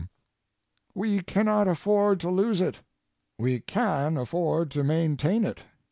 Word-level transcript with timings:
We 0.95 1.21
cannot 1.21 1.67
afford 1.67 2.21
to 2.21 2.31
lose 2.31 2.59
it. 2.59 2.81
We 3.37 3.59
can 3.59 4.17
afford 4.17 4.71
to 4.71 4.83
maintain 4.83 5.45
it. 5.45 5.59